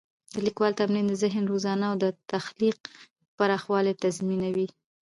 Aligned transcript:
د 0.33 0.35
لیکوالي 0.45 0.75
تمرین 0.81 1.05
د 1.07 1.13
ذهن 1.23 1.43
روزنه 1.51 1.85
او 1.89 1.95
د 2.03 2.05
تخلیق 2.31 2.77
پراخوالی 3.37 3.93
تضمینوي. 4.03 4.67